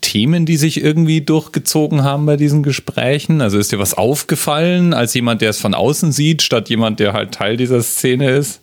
Themen, 0.00 0.46
die 0.46 0.56
sich 0.56 0.80
irgendwie 0.80 1.22
durchgezogen 1.22 2.04
haben 2.04 2.24
bei 2.24 2.36
diesen 2.36 2.62
Gesprächen? 2.62 3.40
Also 3.40 3.58
ist 3.58 3.72
dir 3.72 3.80
was 3.80 3.94
aufgefallen 3.94 4.94
als 4.94 5.12
jemand, 5.12 5.42
der 5.42 5.50
es 5.50 5.58
von 5.58 5.74
außen 5.74 6.12
sieht, 6.12 6.42
statt 6.42 6.68
jemand, 6.68 7.00
der 7.00 7.14
halt 7.14 7.32
Teil 7.32 7.56
dieser 7.56 7.82
Szene 7.82 8.30
ist? 8.30 8.60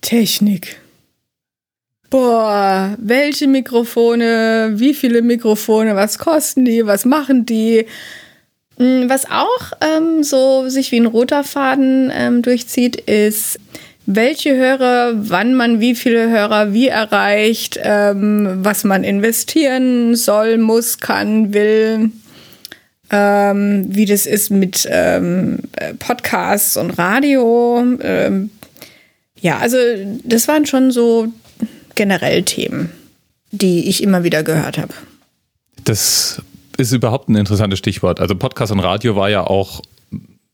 Technik. 0.00 0.80
Boah, 2.08 2.96
welche 2.98 3.46
Mikrofone, 3.46 4.72
wie 4.76 4.94
viele 4.94 5.20
Mikrofone, 5.20 5.94
was 5.94 6.16
kosten 6.16 6.64
die, 6.64 6.86
was 6.86 7.04
machen 7.04 7.44
die? 7.44 7.84
Hm, 8.78 9.10
was 9.10 9.26
auch 9.30 9.72
ähm, 9.82 10.22
so 10.22 10.70
sich 10.70 10.92
wie 10.92 11.00
ein 11.00 11.04
roter 11.04 11.44
Faden 11.44 12.10
ähm, 12.10 12.40
durchzieht, 12.40 12.96
ist 12.96 13.58
welche 14.10 14.56
Hörer, 14.56 15.12
wann 15.16 15.54
man 15.54 15.80
wie 15.80 15.94
viele 15.94 16.30
Hörer 16.30 16.72
wie 16.72 16.88
erreicht, 16.88 17.78
ähm, 17.82 18.60
was 18.64 18.82
man 18.82 19.04
investieren 19.04 20.16
soll, 20.16 20.56
muss, 20.56 20.98
kann, 20.98 21.52
will, 21.52 22.10
ähm, 23.10 23.84
wie 23.86 24.06
das 24.06 24.24
ist 24.24 24.50
mit 24.50 24.88
ähm, 24.90 25.58
Podcasts 25.98 26.78
und 26.78 26.92
Radio. 26.92 27.84
Ähm, 28.00 28.48
ja, 29.40 29.58
also 29.58 29.76
das 30.24 30.48
waren 30.48 30.64
schon 30.64 30.90
so 30.90 31.28
generell 31.94 32.44
Themen, 32.44 32.90
die 33.50 33.90
ich 33.90 34.02
immer 34.02 34.24
wieder 34.24 34.42
gehört 34.42 34.78
habe. 34.78 34.94
Das 35.84 36.40
ist 36.78 36.92
überhaupt 36.92 37.28
ein 37.28 37.34
interessantes 37.34 37.78
Stichwort. 37.78 38.20
Also 38.20 38.34
Podcast 38.36 38.72
und 38.72 38.80
Radio 38.80 39.16
war 39.16 39.28
ja 39.28 39.46
auch 39.46 39.82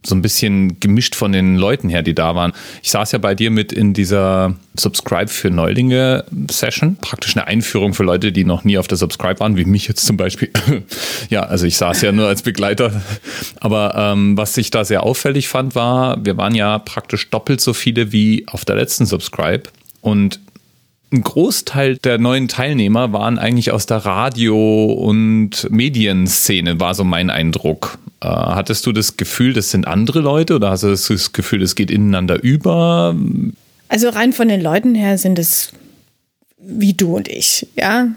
so 0.06 0.14
ein 0.14 0.22
bisschen 0.22 0.78
gemischt 0.80 1.14
von 1.14 1.32
den 1.32 1.56
Leuten 1.56 1.88
her, 1.88 2.02
die 2.02 2.14
da 2.14 2.34
waren. 2.34 2.52
Ich 2.82 2.90
saß 2.90 3.12
ja 3.12 3.18
bei 3.18 3.34
dir 3.34 3.50
mit 3.50 3.72
in 3.72 3.94
dieser 3.94 4.54
Subscribe 4.74 5.28
für 5.28 5.50
Neulinge 5.50 6.24
Session. 6.50 6.96
Praktisch 7.00 7.36
eine 7.36 7.46
Einführung 7.46 7.94
für 7.94 8.02
Leute, 8.02 8.32
die 8.32 8.44
noch 8.44 8.64
nie 8.64 8.78
auf 8.78 8.86
der 8.86 8.98
Subscribe 8.98 9.40
waren, 9.40 9.56
wie 9.56 9.64
mich 9.64 9.88
jetzt 9.88 10.04
zum 10.04 10.16
Beispiel. 10.16 10.50
ja, 11.30 11.44
also 11.44 11.66
ich 11.66 11.76
saß 11.76 12.02
ja 12.02 12.12
nur 12.12 12.28
als 12.28 12.42
Begleiter. 12.42 13.02
Aber 13.60 13.94
ähm, 13.96 14.36
was 14.36 14.56
ich 14.56 14.70
da 14.70 14.84
sehr 14.84 15.02
auffällig 15.02 15.48
fand, 15.48 15.74
war, 15.74 16.24
wir 16.24 16.36
waren 16.36 16.54
ja 16.54 16.78
praktisch 16.78 17.30
doppelt 17.30 17.60
so 17.60 17.72
viele 17.72 18.12
wie 18.12 18.46
auf 18.46 18.64
der 18.64 18.76
letzten 18.76 19.06
Subscribe. 19.06 19.64
Und 20.00 20.40
ein 21.14 21.22
Großteil 21.22 21.96
der 21.96 22.18
neuen 22.18 22.48
Teilnehmer 22.48 23.12
waren 23.12 23.38
eigentlich 23.38 23.70
aus 23.70 23.86
der 23.86 23.98
Radio- 23.98 24.92
und 24.92 25.70
Medienszene, 25.70 26.80
war 26.80 26.94
so 26.94 27.04
mein 27.04 27.30
Eindruck. 27.30 27.98
Äh, 28.20 28.28
hattest 28.28 28.84
du 28.86 28.92
das 28.92 29.16
Gefühl, 29.16 29.52
das 29.52 29.70
sind 29.70 29.86
andere 29.86 30.20
Leute 30.20 30.56
oder 30.56 30.70
hast 30.70 30.82
du 30.82 30.88
das 30.88 31.32
Gefühl, 31.32 31.62
es 31.62 31.74
geht 31.74 31.90
ineinander 31.90 32.42
über? 32.42 33.16
Also 33.88 34.08
rein 34.08 34.32
von 34.32 34.48
den 34.48 34.60
Leuten 34.60 34.94
her 34.94 35.18
sind 35.18 35.38
es 35.38 35.72
wie 36.58 36.94
du 36.94 37.16
und 37.16 37.28
ich, 37.28 37.66
ja. 37.76 38.08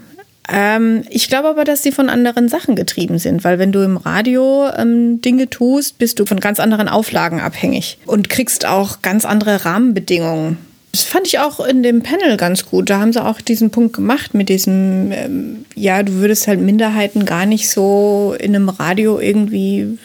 Ähm, 0.50 1.04
ich 1.10 1.28
glaube 1.28 1.48
aber, 1.48 1.64
dass 1.64 1.82
sie 1.82 1.92
von 1.92 2.08
anderen 2.08 2.48
Sachen 2.48 2.74
getrieben 2.74 3.18
sind, 3.18 3.44
weil 3.44 3.58
wenn 3.58 3.70
du 3.70 3.84
im 3.84 3.98
Radio 3.98 4.68
ähm, 4.76 5.20
Dinge 5.20 5.50
tust, 5.50 5.98
bist 5.98 6.18
du 6.18 6.24
von 6.24 6.40
ganz 6.40 6.58
anderen 6.58 6.88
Auflagen 6.88 7.40
abhängig 7.40 7.98
und 8.06 8.30
kriegst 8.30 8.64
auch 8.64 9.02
ganz 9.02 9.26
andere 9.26 9.66
Rahmenbedingungen 9.66 10.56
das 10.98 11.06
fand 11.06 11.28
ich 11.28 11.38
auch 11.38 11.60
in 11.60 11.84
dem 11.84 12.02
Panel 12.02 12.36
ganz 12.36 12.66
gut. 12.66 12.90
Da 12.90 12.98
haben 12.98 13.12
sie 13.12 13.24
auch 13.24 13.40
diesen 13.40 13.70
Punkt 13.70 13.94
gemacht 13.94 14.34
mit 14.34 14.48
diesem, 14.48 15.12
ähm, 15.12 15.64
ja, 15.76 16.02
du 16.02 16.14
würdest 16.14 16.48
halt 16.48 16.60
Minderheiten 16.60 17.24
gar 17.24 17.46
nicht 17.46 17.70
so 17.70 18.34
in 18.38 18.56
einem 18.56 18.68
Radio 18.68 19.20
irgendwie 19.20 19.96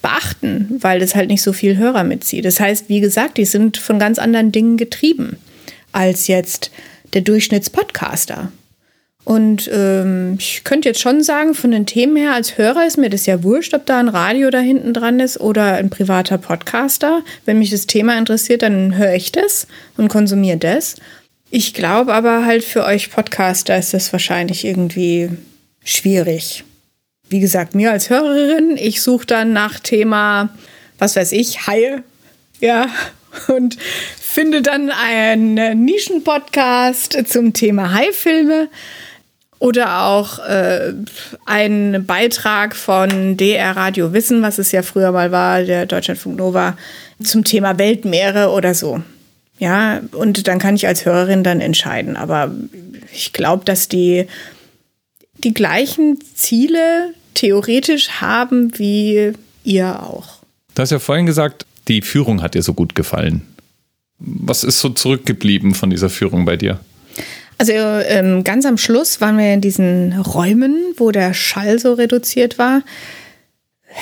beachten, 0.00 0.78
weil 0.80 1.00
das 1.00 1.14
halt 1.14 1.28
nicht 1.28 1.42
so 1.42 1.52
viel 1.52 1.76
Hörer 1.76 2.02
mitzieht. 2.02 2.46
Das 2.46 2.60
heißt, 2.60 2.88
wie 2.88 3.00
gesagt, 3.00 3.36
die 3.36 3.44
sind 3.44 3.76
von 3.76 3.98
ganz 3.98 4.18
anderen 4.18 4.52
Dingen 4.52 4.78
getrieben 4.78 5.36
als 5.92 6.28
jetzt 6.28 6.70
der 7.12 7.20
Durchschnittspodcaster. 7.20 8.50
Und 9.24 9.70
ähm, 9.72 10.36
ich 10.38 10.64
könnte 10.64 10.88
jetzt 10.88 11.00
schon 11.00 11.22
sagen, 11.22 11.54
von 11.54 11.70
den 11.70 11.86
Themen 11.86 12.16
her, 12.16 12.32
als 12.32 12.58
Hörer 12.58 12.86
ist 12.86 12.98
mir 12.98 13.08
das 13.08 13.26
ja 13.26 13.44
wurscht, 13.44 13.72
ob 13.72 13.86
da 13.86 14.00
ein 14.00 14.08
Radio 14.08 14.50
da 14.50 14.58
hinten 14.58 14.92
dran 14.92 15.20
ist 15.20 15.38
oder 15.40 15.74
ein 15.74 15.90
privater 15.90 16.38
Podcaster. 16.38 17.22
Wenn 17.44 17.58
mich 17.58 17.70
das 17.70 17.86
Thema 17.86 18.18
interessiert, 18.18 18.62
dann 18.62 18.96
höre 18.96 19.14
ich 19.14 19.30
das 19.30 19.68
und 19.96 20.08
konsumiere 20.08 20.56
das. 20.56 20.96
Ich 21.50 21.72
glaube 21.72 22.14
aber 22.14 22.46
halt 22.46 22.64
für 22.64 22.84
euch 22.84 23.10
Podcaster 23.10 23.76
ist 23.78 23.94
das 23.94 24.12
wahrscheinlich 24.12 24.64
irgendwie 24.64 25.30
schwierig. 25.84 26.64
Wie 27.28 27.40
gesagt, 27.40 27.74
mir 27.74 27.92
als 27.92 28.10
Hörerin, 28.10 28.76
ich 28.76 29.02
suche 29.02 29.26
dann 29.26 29.52
nach 29.52 29.78
Thema, 29.78 30.48
was 30.98 31.14
weiß 31.14 31.32
ich, 31.32 31.66
Haie. 31.66 32.02
Ja, 32.60 32.88
und 33.48 33.76
finde 34.18 34.62
dann 34.62 34.90
einen 34.90 35.84
Nischenpodcast 35.84 37.18
zum 37.28 37.52
Thema 37.52 37.92
Haifilme. 37.92 38.68
Oder 39.62 40.02
auch 40.02 40.40
äh, 40.40 40.92
ein 41.46 42.04
Beitrag 42.04 42.74
von 42.74 43.36
DR 43.36 43.76
Radio 43.76 44.12
Wissen, 44.12 44.42
was 44.42 44.58
es 44.58 44.72
ja 44.72 44.82
früher 44.82 45.12
mal 45.12 45.30
war, 45.30 45.62
der 45.62 45.86
Deutschlandfunk 45.86 46.36
Nova, 46.36 46.76
zum 47.22 47.44
Thema 47.44 47.78
Weltmeere 47.78 48.50
oder 48.50 48.74
so. 48.74 49.04
Ja, 49.60 50.00
und 50.10 50.48
dann 50.48 50.58
kann 50.58 50.74
ich 50.74 50.88
als 50.88 51.04
Hörerin 51.04 51.44
dann 51.44 51.60
entscheiden. 51.60 52.16
Aber 52.16 52.50
ich 53.12 53.32
glaube, 53.32 53.64
dass 53.64 53.86
die 53.86 54.26
die 55.44 55.54
gleichen 55.54 56.18
Ziele 56.34 57.14
theoretisch 57.34 58.20
haben 58.20 58.76
wie 58.80 59.32
ihr 59.62 60.02
auch. 60.02 60.40
Du 60.74 60.82
hast 60.82 60.90
ja 60.90 60.98
vorhin 60.98 61.26
gesagt, 61.26 61.66
die 61.86 62.02
Führung 62.02 62.42
hat 62.42 62.56
dir 62.56 62.62
so 62.64 62.74
gut 62.74 62.96
gefallen. 62.96 63.42
Was 64.18 64.64
ist 64.64 64.80
so 64.80 64.88
zurückgeblieben 64.88 65.76
von 65.76 65.88
dieser 65.88 66.10
Führung 66.10 66.46
bei 66.46 66.56
dir? 66.56 66.80
Also 67.62 67.74
ähm, 67.74 68.42
ganz 68.42 68.66
am 68.66 68.76
Schluss 68.76 69.20
waren 69.20 69.38
wir 69.38 69.54
in 69.54 69.60
diesen 69.60 70.14
Räumen, 70.14 70.74
wo 70.96 71.12
der 71.12 71.32
Schall 71.32 71.78
so 71.78 71.92
reduziert 71.92 72.58
war. 72.58 72.82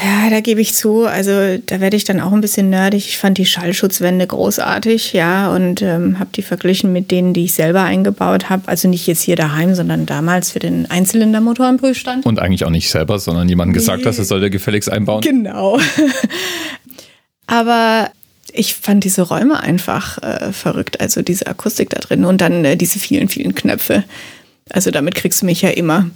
Ja, 0.02 0.30
da 0.30 0.40
gebe 0.40 0.62
ich 0.62 0.72
zu. 0.72 1.04
Also 1.04 1.58
da 1.58 1.78
werde 1.78 1.94
ich 1.94 2.04
dann 2.04 2.20
auch 2.20 2.32
ein 2.32 2.40
bisschen 2.40 2.70
nerdig. 2.70 3.06
Ich 3.06 3.18
fand 3.18 3.36
die 3.36 3.44
Schallschutzwände 3.44 4.26
großartig, 4.26 5.12
ja, 5.12 5.54
und 5.54 5.82
ähm, 5.82 6.18
habe 6.18 6.30
die 6.34 6.40
verglichen 6.40 6.90
mit 6.94 7.10
denen, 7.10 7.34
die 7.34 7.44
ich 7.44 7.52
selber 7.52 7.82
eingebaut 7.82 8.48
habe. 8.48 8.62
Also 8.66 8.88
nicht 8.88 9.06
jetzt 9.06 9.20
hier 9.24 9.36
daheim, 9.36 9.74
sondern 9.74 10.06
damals 10.06 10.52
für 10.52 10.58
den 10.58 10.90
Einzylindermotor 10.90 11.68
im 11.68 11.76
Prüfstand. 11.76 12.24
Und 12.24 12.38
eigentlich 12.38 12.64
auch 12.64 12.70
nicht 12.70 12.88
selber, 12.88 13.18
sondern 13.18 13.46
jemand 13.46 13.74
gesagt, 13.74 14.06
dass 14.06 14.16
er 14.16 14.24
soll 14.24 14.40
der 14.40 14.48
gefälligst 14.48 14.90
einbauen. 14.90 15.20
Genau. 15.20 15.78
Aber 17.46 18.10
ich 18.54 18.74
fand 18.74 19.04
diese 19.04 19.22
Räume 19.22 19.60
einfach 19.60 20.18
äh, 20.22 20.52
verrückt, 20.52 21.00
also 21.00 21.22
diese 21.22 21.46
Akustik 21.46 21.90
da 21.90 21.98
drin 21.98 22.24
und 22.24 22.40
dann 22.40 22.64
äh, 22.64 22.76
diese 22.76 22.98
vielen, 22.98 23.28
vielen 23.28 23.54
Knöpfe. 23.54 24.04
Also 24.70 24.90
damit 24.90 25.14
kriegst 25.16 25.42
du 25.42 25.46
mich 25.46 25.62
ja 25.62 25.70
immer. 25.70 26.08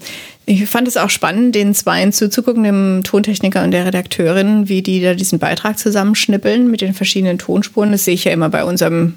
Ich 0.47 0.67
fand 0.67 0.87
es 0.87 0.97
auch 0.97 1.11
spannend, 1.11 1.55
den 1.55 1.75
Zweien 1.75 2.13
zuzugucken, 2.13 2.63
dem 2.63 3.03
Tontechniker 3.03 3.65
und 3.65 3.73
der 3.73 3.87
Redakteurin, 3.87 4.69
wie 4.69 4.83
die 4.83 5.01
da 5.01 5.15
diesen 5.15 5.39
Beitrag 5.39 5.79
zusammenschnippeln 5.79 6.71
mit 6.71 6.81
den 6.81 6.95
verschiedenen 6.95 7.39
Tonspuren. 7.39 7.93
Das 7.93 8.05
sehe 8.05 8.15
ich 8.15 8.25
ja 8.25 8.33
immer 8.33 8.51
bei 8.51 8.65
unserem 8.65 9.15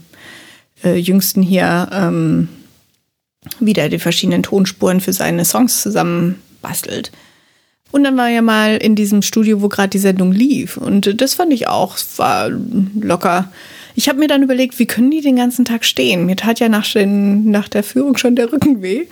äh, 0.83 0.95
Jüngsten 0.95 1.41
hier, 1.43 1.89
ähm, 1.91 2.50
wie 3.59 3.74
der 3.74 3.89
die 3.89 4.00
verschiedenen 4.00 4.43
Tonspuren 4.43 5.01
für 5.01 5.13
seine 5.13 5.45
Songs 5.45 5.81
zusammenbastelt. 5.81 7.12
Und 7.91 8.03
dann 8.03 8.17
war 8.17 8.27
ja 8.27 8.41
mal 8.41 8.77
in 8.77 8.96
diesem 8.96 9.22
Studio, 9.22 9.62
wo 9.62 9.70
gerade 9.70 9.89
die 9.89 9.98
Sendung 9.98 10.32
lief. 10.32 10.77
Und 10.77 11.22
das 11.22 11.36
fand 11.36 11.53
ich 11.53 11.67
auch, 11.67 11.98
war 12.17 12.50
locker. 12.50 13.51
Ich 13.96 14.10
habe 14.10 14.20
mir 14.20 14.27
dann 14.27 14.44
überlegt, 14.44 14.77
wie 14.77 14.86
können 14.86 15.10
die 15.10 15.22
den 15.22 15.38
ganzen 15.38 15.65
Tag 15.65 15.84
stehen? 15.86 16.25
Mir 16.25 16.36
tat 16.36 16.60
ja 16.60 16.70
nach, 16.70 16.86
den, 16.91 17.50
nach 17.50 17.67
der 17.67 17.84
Führung 17.84 18.17
schon 18.17 18.36
der 18.36 18.51
Rücken 18.51 18.82
weh. 18.82 19.06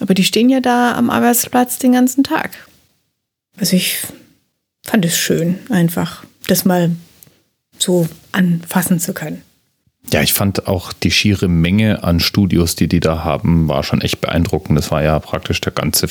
Aber 0.00 0.14
die 0.14 0.24
stehen 0.24 0.48
ja 0.48 0.60
da 0.60 0.94
am 0.94 1.10
Arbeitsplatz 1.10 1.78
den 1.78 1.92
ganzen 1.92 2.24
Tag. 2.24 2.50
Also 3.58 3.76
ich 3.76 3.98
fand 4.86 5.04
es 5.04 5.18
schön, 5.18 5.58
einfach 5.68 6.24
das 6.46 6.64
mal 6.64 6.90
so 7.78 8.08
anfassen 8.32 8.98
zu 8.98 9.12
können. 9.12 9.42
Ja, 10.12 10.22
ich 10.22 10.32
fand 10.32 10.66
auch 10.66 10.92
die 10.92 11.10
schiere 11.10 11.48
Menge 11.48 12.02
an 12.02 12.20
Studios, 12.20 12.74
die 12.74 12.88
die 12.88 13.00
da 13.00 13.22
haben, 13.22 13.68
war 13.68 13.82
schon 13.82 14.00
echt 14.00 14.20
beeindruckend. 14.20 14.78
Das 14.78 14.90
war 14.90 15.02
ja 15.02 15.18
praktisch 15.18 15.60
der 15.60 15.72
ganze 15.72 16.08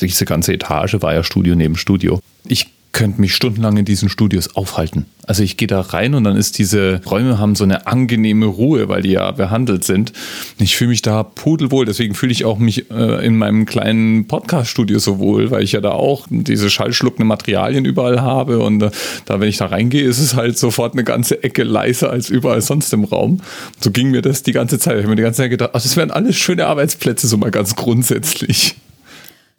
diese 0.00 0.24
ganze 0.24 0.52
Etage 0.52 0.96
war 1.00 1.14
ja 1.14 1.22
Studio 1.22 1.54
neben 1.54 1.76
Studio. 1.76 2.20
Ich 2.46 2.68
könnte 2.92 3.20
mich 3.20 3.34
stundenlang 3.34 3.76
in 3.76 3.84
diesen 3.84 4.08
Studios 4.08 4.56
aufhalten. 4.56 5.06
Also 5.26 5.42
ich 5.42 5.56
gehe 5.56 5.68
da 5.68 5.80
rein 5.80 6.14
und 6.14 6.24
dann 6.24 6.36
ist 6.36 6.58
diese 6.58 7.00
Räume 7.04 7.38
haben 7.38 7.54
so 7.54 7.62
eine 7.62 7.86
angenehme 7.86 8.46
Ruhe, 8.46 8.88
weil 8.88 9.02
die 9.02 9.12
ja 9.12 9.30
behandelt 9.30 9.84
sind. 9.84 10.12
Ich 10.58 10.76
fühle 10.76 10.90
mich 10.90 11.02
da 11.02 11.22
pudelwohl, 11.22 11.84
deswegen 11.84 12.14
fühle 12.14 12.32
ich 12.32 12.44
auch 12.44 12.58
mich 12.58 12.90
äh, 12.90 13.24
in 13.24 13.36
meinem 13.36 13.66
kleinen 13.66 14.26
Podcast-Studio 14.26 14.98
so 14.98 15.18
wohl, 15.18 15.50
weil 15.50 15.62
ich 15.62 15.72
ja 15.72 15.80
da 15.80 15.90
auch 15.90 16.26
diese 16.30 16.70
schallschluckende 16.70 17.26
Materialien 17.26 17.84
überall 17.84 18.22
habe 18.22 18.58
und 18.60 18.82
äh, 18.82 18.90
da, 19.26 19.38
wenn 19.38 19.48
ich 19.48 19.58
da 19.58 19.66
reingehe, 19.66 20.02
ist 20.02 20.18
es 20.18 20.34
halt 20.34 20.58
sofort 20.58 20.94
eine 20.94 21.04
ganze 21.04 21.44
Ecke 21.44 21.62
leiser 21.64 22.10
als 22.10 22.30
überall 22.30 22.62
sonst 22.62 22.92
im 22.94 23.04
Raum. 23.04 23.42
So 23.80 23.90
ging 23.90 24.10
mir 24.10 24.22
das 24.22 24.42
die 24.42 24.52
ganze 24.52 24.78
Zeit. 24.78 24.96
Ich 24.96 25.02
habe 25.02 25.10
mir 25.10 25.16
die 25.16 25.22
ganze 25.22 25.42
Zeit 25.42 25.50
gedacht, 25.50 25.70
ach, 25.74 25.82
das 25.82 25.96
wären 25.96 26.10
alles 26.10 26.36
schöne 26.36 26.66
Arbeitsplätze, 26.66 27.28
so 27.28 27.36
mal 27.36 27.50
ganz 27.50 27.76
grundsätzlich. 27.76 28.76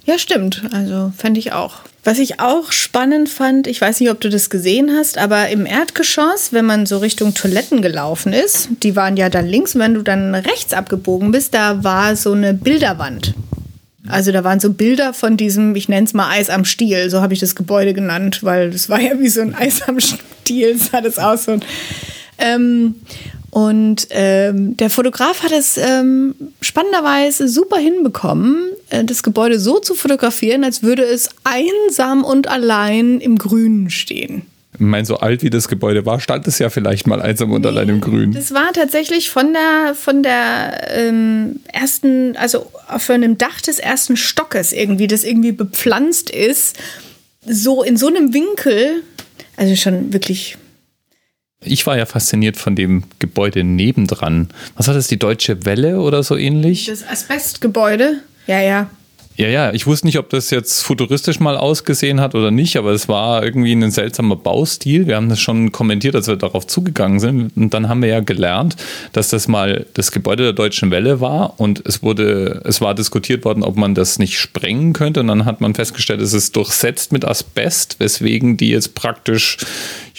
Ja, 0.10 0.18
stimmt. 0.18 0.64
Also 0.72 1.14
fände 1.16 1.40
ich 1.40 1.54
auch. 1.54 1.82
Was 2.04 2.18
ich 2.18 2.40
auch 2.40 2.72
spannend 2.72 3.30
fand, 3.30 3.68
ich 3.68 3.80
weiß 3.80 4.00
nicht, 4.00 4.10
ob 4.10 4.20
du 4.20 4.30
das 4.30 4.50
gesehen 4.50 4.90
hast, 4.98 5.20
aber 5.20 5.50
im 5.50 5.68
Erdgeschoss, 5.68 6.52
wenn 6.52 6.66
man 6.66 6.88
so 6.88 6.98
Richtung 6.98 7.36
Toiletten 7.36 7.84
gelaufen 7.84 8.34
ist, 8.34 8.70
die 8.82 8.96
waren 8.96 9.18
ja 9.18 9.30
dann 9.30 9.46
links, 9.46 9.78
wenn 9.78 9.94
du 9.94 10.02
dann 10.02 10.34
rechts 10.34 10.74
abgebogen 10.74 11.32
bist, 11.32 11.54
da 11.54 11.84
war 11.84 12.16
so 12.16 12.32
eine 12.32 12.56
Bilderwand. 12.56 13.36
Also 14.08 14.32
da 14.32 14.44
waren 14.44 14.60
so 14.60 14.74
Bilder 14.74 15.14
von 15.14 15.38
diesem, 15.38 15.76
ich 15.76 15.90
nenne 15.90 16.08
es 16.08 16.16
mal 16.16 16.32
Eis 16.32 16.50
am 16.50 16.66
Stiel, 16.66 17.12
so 17.12 17.22
habe 17.22 17.36
ich 17.36 17.40
das 17.40 17.54
Gebäude 17.54 17.94
genannt, 17.94 18.40
weil 18.42 18.72
das 18.72 18.90
war 18.90 19.00
ja 19.00 19.20
wie 19.20 19.30
so 19.30 19.42
ein 19.42 19.54
Eis 19.54 19.84
am 19.84 20.00
Stiel, 20.00 20.76
sah 20.80 21.02
das 21.02 21.20
aus. 21.20 21.48
Und, 21.48 21.68
ähm, 22.40 22.96
und 23.52 24.08
ähm, 24.10 24.76
der 24.76 24.90
Fotograf 24.90 25.44
hat 25.44 25.52
es 25.52 25.78
ähm, 25.78 26.34
spannenderweise 26.62 27.48
super 27.48 27.78
hinbekommen, 27.78 28.72
das 28.90 29.24
Gebäude 29.24 29.60
so 29.60 29.80
zu 29.80 29.96
fotografieren, 29.96 30.64
als 30.64 30.84
würde 30.84 31.04
es 31.04 31.30
einsam 31.44 32.24
und 32.24 32.48
allein 32.48 33.20
im 33.20 33.38
Grünen 33.38 33.90
stehen. 33.90 34.44
Ich 34.74 34.80
meine, 34.86 35.06
so 35.06 35.18
alt 35.18 35.44
wie 35.44 35.50
das 35.50 35.68
Gebäude 35.68 36.06
war, 36.06 36.20
stand 36.20 36.48
es 36.48 36.60
ja 36.60 36.70
vielleicht 36.70 37.06
mal 37.06 37.22
einsam 37.22 37.52
und 37.52 37.62
nee, 37.62 37.68
allein 37.68 37.90
im 37.90 38.02
Grün. 38.02 38.32
Das 38.32 38.54
war 38.54 38.72
tatsächlich 38.72 39.30
von 39.30 39.52
der, 39.52 39.94
von 39.94 40.24
der 40.24 40.88
ähm, 40.96 41.60
ersten, 41.74 42.38
also 42.38 42.72
von 42.98 43.16
einem 43.16 43.38
Dach 43.38 43.60
des 43.62 43.80
ersten 43.80 44.16
Stockes 44.16 44.72
irgendwie, 44.72 45.08
das 45.08 45.24
irgendwie 45.24 45.52
bepflanzt 45.52 46.30
ist, 46.30 46.78
so 47.46 47.84
in 47.84 47.98
so 47.98 48.08
einem 48.08 48.34
Winkel, 48.34 49.04
also 49.58 49.76
schon 49.76 50.14
wirklich 50.14 50.58
ich 51.62 51.86
war 51.86 51.98
ja 51.98 52.06
fasziniert 52.06 52.56
von 52.56 52.76
dem 52.76 53.04
Gebäude 53.20 53.66
nebendran. 53.66 54.48
Was 54.78 54.88
war 54.88 54.94
das, 54.94 55.08
die 55.08 55.20
Deutsche 55.20 55.66
Welle 55.66 56.00
oder 56.00 56.24
so 56.24 56.38
ähnlich? 56.38 56.86
Das 56.86 57.06
Asbestgebäude? 57.06 58.22
Ja, 58.50 58.62
ja. 58.62 58.90
Ja, 59.38 59.48
ja, 59.48 59.72
ich 59.72 59.88
wusste 59.88 60.08
nicht, 60.08 60.18
ob 60.18 60.30
das 60.32 60.50
jetzt 60.50 60.82
futuristisch 60.82 61.40
mal 61.40 61.56
ausgesehen 61.56 62.20
hat 62.20 62.36
oder 62.36 62.52
nicht, 62.52 62.76
aber 62.76 62.92
es 62.92 63.08
war 63.08 63.42
irgendwie 63.42 63.72
ein 63.72 63.90
seltsamer 63.90 64.36
Baustil. 64.36 65.08
Wir 65.08 65.16
haben 65.16 65.30
das 65.30 65.40
schon 65.40 65.72
kommentiert, 65.72 66.14
als 66.16 66.28
wir 66.28 66.36
darauf 66.36 66.68
zugegangen 66.68 67.22
sind. 67.22 67.56
Und 67.56 67.74
dann 67.74 67.88
haben 67.88 68.02
wir 68.02 68.10
ja 68.10 68.20
gelernt, 68.20 68.76
dass 69.14 69.30
das 69.30 69.48
mal 69.48 69.86
das 69.94 70.12
Gebäude 70.12 70.44
der 70.44 70.54
Deutschen 70.54 70.92
Welle 70.92 71.22
war 71.22 71.54
und 71.58 71.82
es 71.86 72.04
wurde, 72.04 72.64
es 72.66 72.82
war 72.82 72.96
diskutiert 72.96 73.46
worden, 73.46 73.64
ob 73.64 73.78
man 73.78 73.96
das 73.96 74.20
nicht 74.20 74.38
sprengen 74.38 74.92
könnte. 74.92 75.22
Und 75.22 75.28
dann 75.28 75.46
hat 75.46 75.62
man 75.62 75.74
festgestellt, 75.74 76.20
es 76.20 76.34
ist 76.34 76.58
durchsetzt 76.58 77.14
mit 77.14 77.24
Asbest, 77.24 77.98
weswegen 78.00 78.58
die 78.58 78.72
jetzt 78.72 78.94
praktisch, 78.94 79.58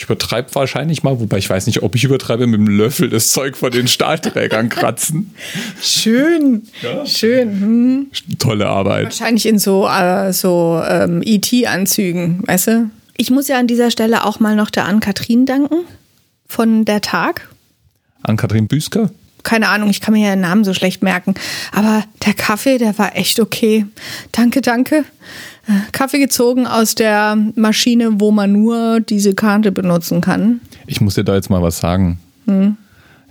ich 0.01 0.05
übertreibe 0.05 0.55
wahrscheinlich 0.55 1.03
mal, 1.03 1.21
wobei 1.21 1.37
ich 1.37 1.51
weiß 1.51 1.67
nicht, 1.67 1.83
ob 1.83 1.95
ich 1.95 2.05
übertreibe, 2.05 2.47
mit 2.47 2.59
dem 2.59 2.69
Löffel 2.69 3.11
das 3.11 3.33
Zeug 3.33 3.55
von 3.55 3.71
den 3.71 3.87
Stahlträgern 3.87 4.69
kratzen. 4.71 5.35
Schön, 5.83 6.63
ja. 6.81 7.05
schön. 7.05 7.61
Hm. 7.61 8.07
Tolle 8.39 8.67
Arbeit. 8.67 9.05
Wahrscheinlich 9.05 9.45
in 9.45 9.59
so, 9.59 9.87
äh, 9.87 10.33
so 10.33 10.83
ähm, 10.89 11.21
ET-Anzügen, 11.23 12.43
weißt 12.47 12.67
du? 12.69 12.91
Ich 13.19 13.31
muss 13.31 13.49
ja 13.49 13.59
an 13.59 13.67
dieser 13.67 13.91
Stelle 13.91 14.25
auch 14.25 14.41
mal 14.41 14.57
noch 14.57 14.71
der 14.71 14.87
Ann-Kathrin 14.87 15.45
danken 15.45 15.85
von 16.47 16.87
der 16.87 17.03
Tag. 17.03 17.51
Ann-Kathrin 18.23 18.69
Büsker? 18.69 19.11
Keine 19.43 19.69
Ahnung, 19.69 19.91
ich 19.91 20.01
kann 20.01 20.15
mir 20.15 20.29
ja 20.29 20.35
den 20.35 20.41
Namen 20.41 20.65
so 20.65 20.73
schlecht 20.73 21.03
merken. 21.03 21.35
Aber 21.73 22.05
der 22.25 22.33
Kaffee, 22.33 22.79
der 22.79 22.97
war 22.97 23.17
echt 23.17 23.39
okay. 23.39 23.85
Danke, 24.33 24.63
danke. 24.63 25.05
Kaffee 25.93 26.19
gezogen 26.19 26.67
aus 26.67 26.95
der 26.95 27.37
Maschine, 27.55 28.21
wo 28.21 28.31
man 28.31 28.53
nur 28.53 29.01
diese 29.01 29.35
Karte 29.35 29.73
benutzen 29.73 30.21
kann. 30.21 30.61
Ich 30.87 31.01
muss 31.01 31.15
dir 31.15 31.25
da 31.25 31.35
jetzt 31.35 31.51
mal 31.51 31.63
was 31.63 31.79
sagen. 31.79 32.19
Hm. 32.47 32.77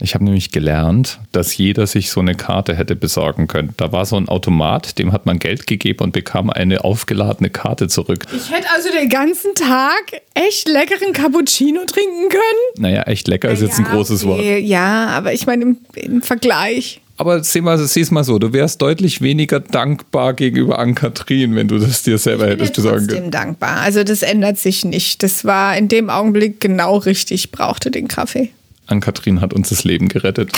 Ich 0.02 0.14
habe 0.14 0.24
nämlich 0.24 0.52
gelernt, 0.52 1.20
dass 1.34 1.58
jeder 1.58 1.86
sich 1.86 2.10
so 2.10 2.22
eine 2.22 2.34
Karte 2.36 2.76
hätte 2.76 2.96
besorgen 2.96 3.48
können. 3.48 3.74
Da 3.76 3.92
war 3.92 4.06
so 4.06 4.16
ein 4.16 4.30
Automat, 4.30 4.98
dem 4.98 5.12
hat 5.12 5.26
man 5.26 5.40
Geld 5.40 5.68
gegeben 5.68 6.06
und 6.06 6.14
bekam 6.14 6.50
eine 6.50 6.86
aufgeladene 6.86 7.50
Karte 7.50 7.90
zurück. 7.90 8.26
Ich 8.34 8.50
hätte 8.50 8.68
also 8.74 8.90
den 8.92 9.10
ganzen 9.10 9.56
Tag 9.56 10.22
echt 10.36 10.70
leckeren 10.70 11.12
Cappuccino 11.12 11.82
trinken 11.86 12.30
können. 12.30 12.42
Naja, 12.78 13.04
echt 13.04 13.28
lecker 13.28 13.50
ist 13.50 13.62
jetzt 13.62 13.78
ein 13.78 13.86
großes 13.86 14.24
okay. 14.24 14.56
Wort. 14.56 14.64
Ja, 14.64 15.08
aber 15.08 15.34
ich 15.34 15.46
meine 15.46 15.64
im, 15.64 15.78
im 15.96 16.22
Vergleich. 16.22 17.02
Aber 17.20 17.44
sieh 17.44 17.60
mal, 17.60 17.78
sieh's 17.78 18.12
mal 18.12 18.24
so, 18.24 18.40
du 18.40 18.54
wärst 18.54 18.82
deutlich 18.82 19.20
weniger 19.20 19.60
dankbar 19.60 20.34
gegenüber 20.34 20.80
Ann-Kathrin, 20.80 21.54
wenn 21.54 21.68
du 21.68 21.78
das 21.78 22.02
dir 22.02 22.18
selber 22.18 22.46
ich 22.46 22.52
bin 22.52 22.60
hättest 22.60 22.76
besorgen 22.78 23.08
können. 23.08 23.18
Ich 23.18 23.22
bin 23.24 23.32
dankbar. 23.32 23.82
Also 23.82 24.06
das 24.06 24.22
ändert 24.22 24.58
sich 24.58 24.86
nicht. 24.86 25.22
Das 25.22 25.44
war 25.44 25.78
in 25.78 25.90
dem 25.90 26.10
Augenblick 26.10 26.62
genau 26.62 26.96
richtig. 26.96 27.44
Ich 27.44 27.52
brauchte 27.52 27.92
den 27.92 28.08
Kaffee. 28.08 28.52
Ann-Kathrin 28.88 29.42
hat 29.42 29.54
uns 29.54 29.68
das 29.68 29.84
Leben 29.84 30.08
gerettet. 30.08 30.50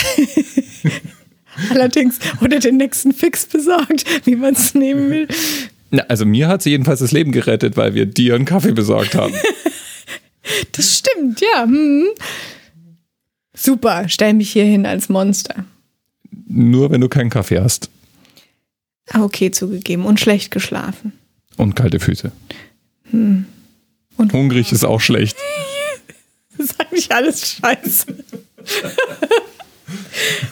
Allerdings, 1.72 2.20
oder 2.42 2.60
den 2.60 2.78
nächsten 2.78 3.12
Fix 3.12 3.48
besorgt, 3.48 4.06
wie 4.26 4.36
man 4.36 4.54
es 4.54 4.76
nehmen 4.76 5.10
will. 5.10 5.28
Na, 5.90 6.04
also 6.10 6.26
mir 6.28 6.48
hat 6.48 6.62
sie 6.62 6.70
jedenfalls 6.70 7.00
das 7.00 7.12
Leben 7.12 7.32
gerettet, 7.32 7.76
weil 7.76 7.96
wir 7.96 8.06
dir 8.06 8.36
einen 8.36 8.46
Kaffee 8.46 8.74
besorgt 8.74 9.16
haben. 9.16 9.34
das 10.74 11.00
stimmt, 11.00 11.42
ja. 11.42 11.64
Hm. 11.64 12.06
Super, 13.56 14.06
stell 14.10 14.36
mich 14.36 14.52
hier 14.52 14.66
hin 14.66 14.86
als 14.86 15.10
Monster. 15.10 15.66
Nur 16.48 16.92
wenn 16.92 17.02
du 17.02 17.10
keinen 17.10 17.30
Kaffee 17.30 17.60
hast. 17.60 17.90
Ah, 19.10 19.24
okay, 19.24 19.52
zugegeben. 19.52 20.06
Und 20.06 20.20
schlecht 20.20 20.52
geschlafen. 20.52 21.14
Und 21.58 21.76
kalte 21.76 22.00
Füße. 22.00 22.32
Hm. 23.10 23.46
Und 24.18 24.34
hungrig 24.34 24.72
ist 24.72 24.86
auch 24.86 25.02
schlecht. 25.02 25.38
Das 26.58 26.70
ist 26.70 26.80
eigentlich 26.80 27.12
alles 27.12 27.54
scheiße. 27.54 28.06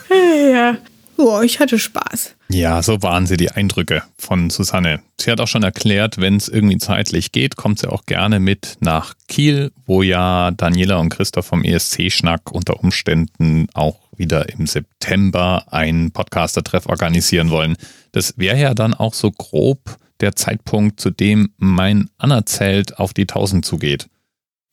ja. 0.51 0.77
Oh, 1.17 1.41
ich 1.41 1.59
hatte 1.59 1.77
Spaß. 1.77 2.35
Ja, 2.49 2.81
so 2.81 3.03
waren 3.03 3.27
sie 3.27 3.35
die 3.35 3.51
Eindrücke 3.51 4.03
von 4.17 4.49
Susanne. 4.49 5.01
Sie 5.19 5.29
hat 5.29 5.41
auch 5.41 5.47
schon 5.47 5.63
erklärt, 5.63 6.17
wenn 6.17 6.37
es 6.37 6.47
irgendwie 6.47 6.77
zeitlich 6.77 7.33
geht, 7.33 7.57
kommt 7.57 7.79
sie 7.79 7.91
auch 7.91 8.05
gerne 8.05 8.39
mit 8.39 8.77
nach 8.79 9.13
Kiel, 9.27 9.71
wo 9.85 10.01
ja 10.01 10.51
Daniela 10.51 10.97
und 10.97 11.09
Christoph 11.09 11.45
vom 11.45 11.63
ESC-Schnack 11.63 12.51
unter 12.51 12.79
Umständen 12.79 13.67
auch 13.73 13.99
wieder 14.19 14.49
im 14.49 14.67
September 14.67 15.65
einen 15.71 16.11
Podcaster-Treff 16.11 16.85
organisieren 16.85 17.49
wollen. 17.49 17.77
Das 18.11 18.37
wäre 18.37 18.59
ja 18.59 18.73
dann 18.73 18.93
auch 18.93 19.13
so 19.13 19.31
grob 19.31 19.97
der 20.19 20.35
Zeitpunkt, 20.35 20.99
zu 20.99 21.09
dem 21.09 21.53
mein 21.57 22.09
Anna-Zelt 22.17 22.99
auf 22.99 23.13
die 23.13 23.23
1000 23.23 23.65
zugeht. 23.65 24.09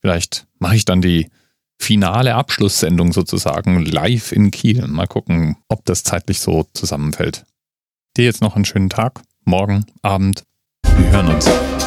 Vielleicht 0.01 0.47
mache 0.59 0.77
ich 0.77 0.85
dann 0.85 1.01
die 1.01 1.31
finale 1.79 2.35
Abschlusssendung 2.35 3.13
sozusagen 3.13 3.85
live 3.85 4.33
in 4.33 4.51
Kiel. 4.51 4.87
Mal 4.87 5.07
gucken, 5.07 5.57
ob 5.69 5.85
das 5.85 6.03
zeitlich 6.03 6.41
so 6.41 6.67
zusammenfällt. 6.75 7.45
Dir 8.17 8.25
jetzt 8.25 8.41
noch 8.41 8.57
einen 8.57 8.65
schönen 8.65 8.91
Tag, 8.91 9.21
morgen, 9.45 9.85
Abend. 10.03 10.45
Wir 10.83 11.11
hören 11.11 11.29
uns. 11.29 11.86